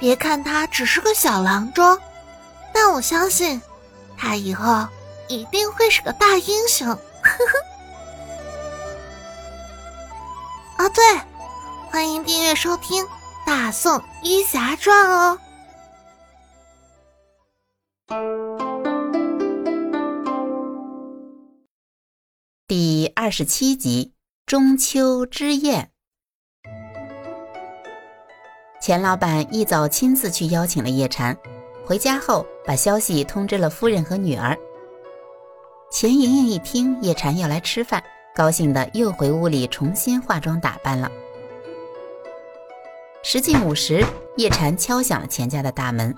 [0.00, 1.98] 别看他只是个小郎中，
[2.72, 3.60] 但我相信
[4.16, 4.88] 他以后
[5.28, 6.88] 一定会是个大英雄。
[6.88, 7.66] 呵呵。
[10.78, 11.04] 啊，对，
[11.90, 13.04] 欢迎订阅收听
[13.46, 15.38] 《大宋医侠传》哦。
[22.66, 24.14] 第二十七集
[24.46, 25.90] 中秋之宴。
[28.80, 31.36] 钱老板一早亲自去邀请了叶禅，
[31.84, 34.56] 回家后把消息通知了夫人和女儿。
[35.92, 38.02] 钱莹莹一听叶禅要来吃饭，
[38.34, 41.12] 高兴的又回屋里重新化妆打扮了。
[43.22, 44.02] 时近午时，
[44.38, 46.16] 叶禅敲响了钱家的大门，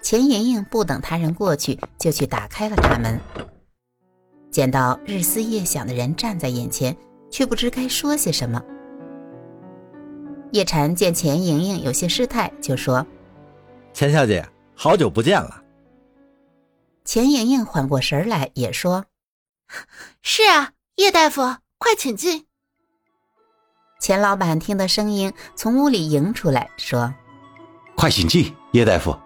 [0.00, 3.20] 钱莹莹不等他人过去，就去打开了大门，
[4.52, 6.96] 见到日思夜想的人站在眼前，
[7.32, 8.62] 却不知该说些什么。
[10.54, 13.04] 叶禅见钱莹莹有些失态，就说
[13.92, 15.60] ：“钱小姐，好久不见了。”
[17.04, 19.04] 钱莹莹缓过神来，也说
[20.22, 22.46] ：“是啊，叶大夫，快请进。”
[23.98, 27.12] 钱老板听得声音，从屋里迎出来，说
[27.98, 29.18] ：“快请进，叶大夫。”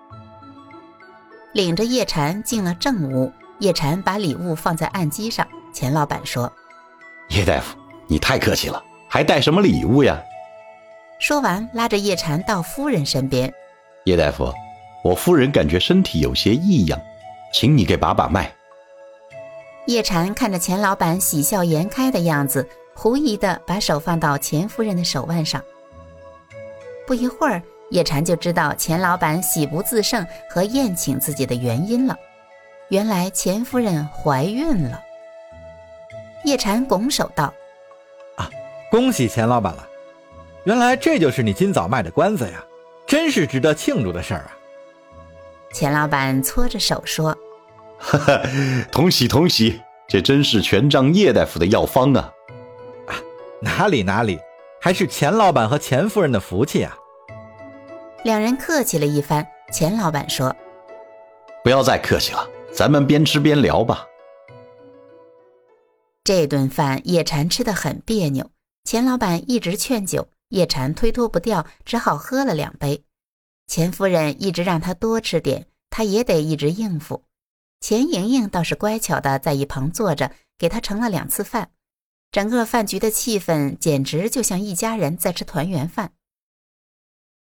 [1.52, 3.30] 领着叶禅进了正屋。
[3.58, 5.46] 叶禅把礼物放在案几上。
[5.74, 6.50] 钱老板说
[7.28, 7.76] ：“叶大夫，
[8.06, 10.18] 你太客气了，还带什么礼物呀？”
[11.19, 13.52] 说完，拉着叶禅到夫人身边。
[14.05, 14.52] 叶大夫，
[15.02, 16.98] 我夫人感觉身体有些异样，
[17.52, 18.50] 请你给把把脉。
[19.86, 25.62] 叶禅看着钱老板喜笑颜开的样子，狐疑的把手放到钱夫人的手腕上。
[27.06, 27.60] 不一会儿，
[27.91, 32.16] 叶禅就知道钱老板喜不自胜和宴请自己的原因了。
[32.91, 35.03] 原来钱夫人怀孕了。
[36.44, 37.53] 叶禅拱手道
[38.36, 38.48] ：“啊，
[38.91, 39.86] 恭喜钱老板了。”
[40.69, 42.62] 原来这就是你今早卖的关子呀，
[43.06, 44.52] 真是值得庆祝的事儿啊！
[45.72, 47.34] 钱老板搓着手说
[47.97, 48.42] ：“哈哈，
[48.92, 52.31] 同喜同喜，这真是权杖叶大夫的药方啊！”
[53.09, 53.16] 啊，
[53.62, 54.38] 哪里哪里，
[54.78, 56.94] 还是钱老板和钱夫人的福气啊！
[58.22, 60.54] 两人客气了一番，钱老板说
[61.65, 64.06] ：“不要再客气了，咱们边吃边聊吧。”
[66.22, 68.50] 这顿饭叶禅吃的很别扭，
[68.84, 70.28] 钱老板一直劝酒。
[70.48, 73.04] 叶禅推脱不掉，只好喝了两杯。
[73.66, 77.25] 钱夫人一直让他多吃点，他也得一直应付。
[77.81, 81.70] 钱莹莹倒是乖巧的在一旁坐着，给他盛了两次饭。
[82.32, 86.12] 整个饭局的气氛简直就像一家人在吃团圆饭。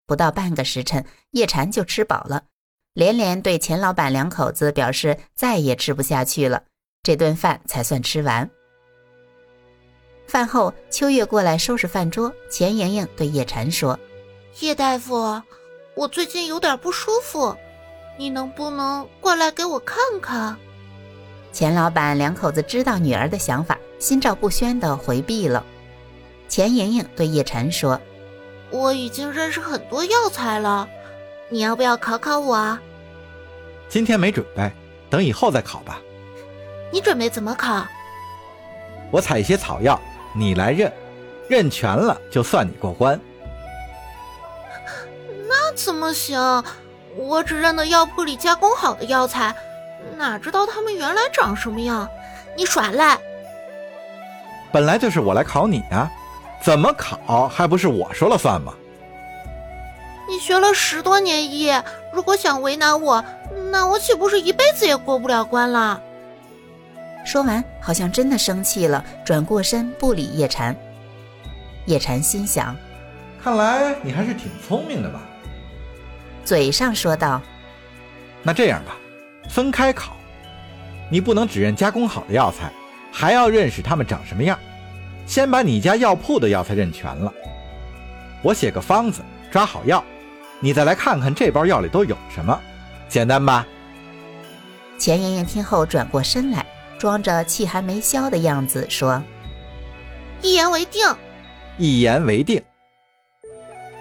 [0.05, 2.45] 不到半个时辰，叶禅就吃饱了，
[2.93, 6.63] 连连对钱老板两口子表示再也吃不下去了。
[7.03, 8.49] 这顿饭才算吃完。
[10.35, 12.29] 饭后，秋月过来收拾饭桌。
[12.51, 13.97] 钱莹莹对叶禅说
[14.59, 15.41] ：“叶大夫，
[15.95, 17.55] 我最近有点不舒服，
[18.17, 20.57] 你能不能过来给我看看？”
[21.53, 25.63] 钱老板两口子知道女儿的想法，心照不宣地回避了。
[26.49, 27.97] 钱莹莹对叶禅说
[28.71, 30.85] ：“我已经认识很多药材了，
[31.47, 32.81] 你要不要考考我啊？”
[33.87, 34.69] 今天没准备，
[35.09, 36.01] 等以后再考吧。
[36.91, 37.85] 你准备怎么考？
[39.11, 39.97] 我采一些草药。
[40.35, 40.91] 你来认，
[41.47, 43.19] 认全了就算你过关。
[45.47, 46.63] 那怎么行？
[47.17, 49.55] 我只认得药铺里加工好的药材，
[50.17, 52.07] 哪知道他们原来长什么样？
[52.57, 53.17] 你耍赖！
[54.71, 56.11] 本来就是我来考你啊，
[56.61, 58.73] 怎么考还不是我说了算吗？
[60.27, 61.71] 你学了十多年医，
[62.11, 63.23] 如果想为难我，
[63.71, 66.01] 那我岂不是一辈子也过不了关了？
[67.25, 70.75] 说完，好像真的生气了，转过身不理叶禅。
[71.87, 72.75] 叶禅心想：
[73.43, 75.19] 看来你还是挺聪明的吧？
[76.45, 77.41] 嘴上说道
[78.43, 78.95] ：“那这样吧，
[79.49, 80.15] 分开考，
[81.09, 82.71] 你不能只认加工好的药材，
[83.11, 84.57] 还要认识它们长什么样。
[85.25, 87.33] 先把你家药铺的药材认全了，
[88.43, 90.03] 我写个方子，抓好药，
[90.59, 92.61] 你再来看看这包药里都有什么，
[93.09, 93.65] 简单吧？”
[94.99, 96.63] 钱莹莹听后转过身来。
[96.97, 99.21] 装着气还没消的样子说
[100.41, 101.01] ：“一言为定，
[101.77, 102.61] 一言为定。”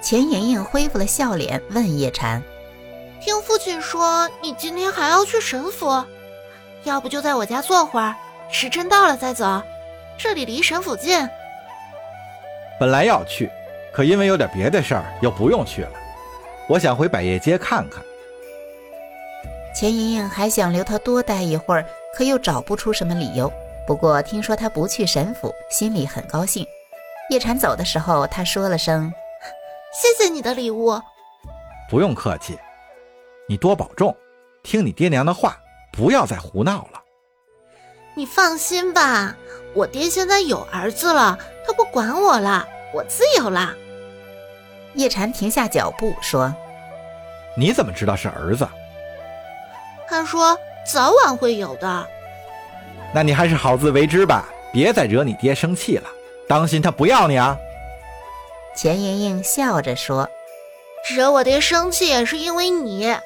[0.03, 2.43] 钱莹莹恢复了笑脸，问叶禅
[3.21, 6.05] ：“听父亲说你今天还要去神府，
[6.85, 8.15] 要不就在我家坐会儿，
[8.51, 9.63] 时辰到了再走。
[10.19, 11.29] 这里离神府近。”
[12.79, 13.51] 本来要去，
[13.93, 15.93] 可因为有点别的事儿，又不用去了。
[16.69, 18.03] 我想回百叶街看看。
[19.75, 21.85] 钱莹莹还想留他多待一会儿。
[22.17, 23.53] 可又找不出什么理由。
[23.87, 26.67] 不过听说他不去神府，心里很高兴。
[27.31, 29.13] 叶禅走的时候，他说了声
[29.93, 31.01] ：“谢谢你的礼物。”
[31.91, 32.59] 不用客气，
[33.49, 34.17] 你多保重，
[34.63, 35.59] 听你爹娘的话，
[35.93, 37.03] 不要再胡闹了。
[38.15, 39.37] 你放心吧，
[39.75, 43.75] 我爹现在有儿子了，他不管我了，我自由了。
[44.95, 46.55] 叶禅停下脚步说
[47.57, 48.67] ：“你怎么知道是儿子？”
[50.09, 52.07] 他说：“早晚会有的。”
[53.15, 56.09] 那你还是好自为之吧，别再惹你爹生气了，
[56.49, 57.57] 当心他不要你啊。
[58.77, 60.29] 钱莹莹笑着说
[61.15, 63.17] ：“惹我爹生气也是因为你，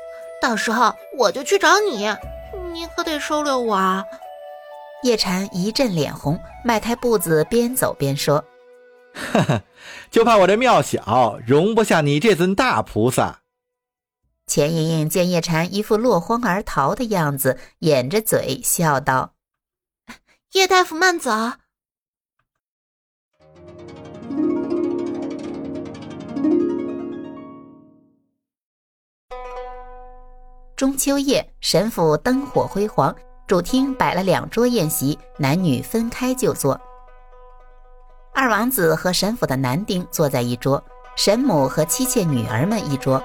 [0.43, 2.15] 到时候我就去找你，
[2.73, 4.05] 你可得收留我啊。”
[5.03, 8.45] 叶禅一阵脸红，迈开步子，边走边说
[9.33, 9.63] ：“哈哈，
[10.11, 13.39] 就怕我这庙小，容不下你这尊大菩萨。”
[14.49, 19.35] 钱莹莹见叶禅一副落荒而逃的样子，掩着嘴笑道
[20.55, 21.31] ：“叶大夫慢走。”
[30.75, 33.15] 中秋夜，神府灯火辉煌。
[33.47, 36.81] 主厅摆了两桌宴席，男女分开就坐。
[38.35, 40.83] 二王子和神府的男丁坐在一桌，
[41.17, 43.23] 神母和妻妾女儿们一桌。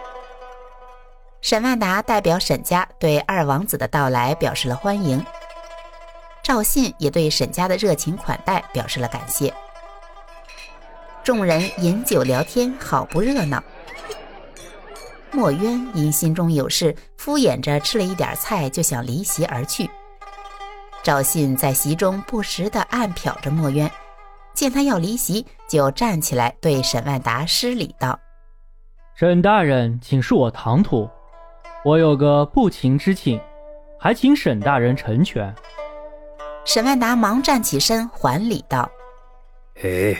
[1.43, 5.21] 沈万达代表沈家对二王子的到来表示了欢迎，
[6.41, 9.53] 赵信也对沈家的热情款待表示了感谢。
[11.21, 13.61] 众人饮酒聊天，好不热闹。
[15.31, 19.89] 墨渊因心中有事，敷衍着吃了一点菜，就想离席而去。
[21.03, 23.91] 赵信在席中不时地暗瞟着墨渊，
[24.53, 28.17] 见他要离席，就站起来对沈万达施礼道
[29.13, 31.09] ：“沈大人，请恕我唐突，
[31.83, 33.39] 我有个不情之请，
[33.99, 35.53] 还请沈大人成全。”
[36.65, 38.89] 沈万达忙站起身还礼道
[39.83, 40.15] ：“哎，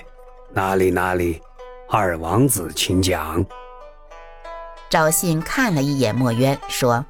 [0.51, 1.42] 哪里哪里，
[1.89, 3.45] 二王子请讲。”
[4.89, 7.04] 赵信看了一眼墨渊，说：“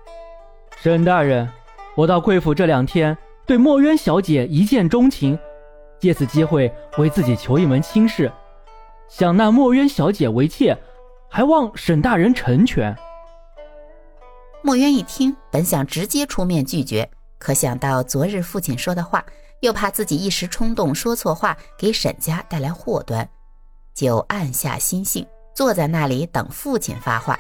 [0.80, 1.50] 沈大人，
[1.96, 5.38] 我到贵府这两天。”对墨渊小姐一见钟情，
[6.00, 8.32] 借此机会为自己求一门亲事，
[9.10, 10.78] 想纳墨渊小姐为妾，
[11.30, 12.96] 还望沈大人成全。
[14.66, 19.24] 墨渊一听，本想直接出面拒绝，可想到昨日父亲说的话，
[19.60, 23.30] 又怕自己一时冲动说错话给沈家带来祸端，
[23.94, 27.38] 就暗下心性，坐在那里等父亲发话。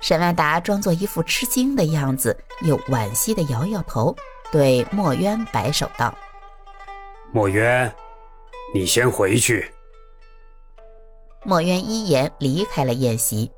[0.00, 4.16] 沈万达装作一副吃惊的样子，又惋惜地摇摇头。
[4.50, 6.16] 对墨渊摆手道
[7.30, 7.94] ：“墨渊，
[8.72, 9.70] 你先回去。”
[11.44, 13.52] 墨渊一言离开了宴席。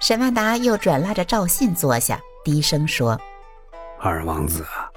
[0.00, 3.20] 沈万达又转拉着赵信坐下，低声说
[4.00, 4.90] ：“二王子啊，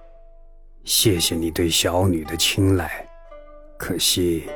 [0.85, 3.05] 谢谢你对小女的青睐，
[3.77, 4.49] 可惜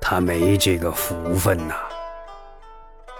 [0.00, 1.76] 她没这个福分呐。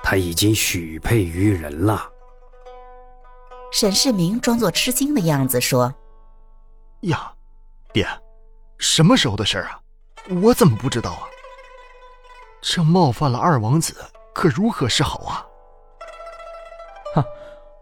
[0.02, 2.10] 她已经许配于人了。”
[3.70, 5.94] 沈世明装作吃惊的样子说。
[7.02, 7.32] 呀，
[7.92, 8.04] 爹，
[8.78, 9.80] 什么时候的事啊？
[10.42, 11.22] 我怎么不知道啊？
[12.60, 13.94] 这冒犯了二王子，
[14.34, 15.46] 可如何是好啊？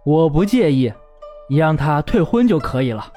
[0.02, 0.93] 哈，我不介意，
[1.49, 3.12] 你让他退婚就可以了。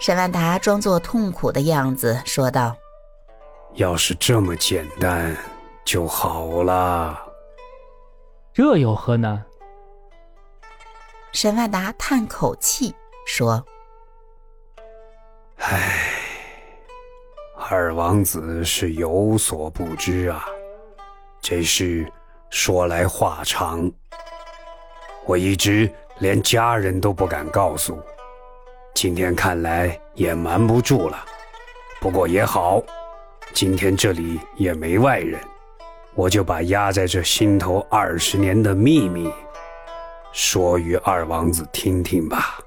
[0.00, 2.74] 沈万达装作痛苦的样子说道
[3.74, 5.36] ：“要是这么简单
[5.84, 7.18] 就好了。”
[8.52, 9.44] 这有何难？
[11.32, 12.94] 沈万达叹口气
[13.26, 13.64] 说。
[15.58, 16.12] 唉，
[17.56, 20.44] 二王子是有所不知啊。
[21.40, 22.10] 这事
[22.48, 23.90] 说来话长，
[25.30, 27.96] 我一直连家人都不敢告诉，
[28.94, 31.24] 今天看来也瞒不住了。
[32.00, 32.82] 不过也好，
[33.52, 35.38] 今天这里也没外人，
[36.16, 39.32] 我就把压在这心头二十年的秘密
[40.32, 42.58] 说与二王子听听吧。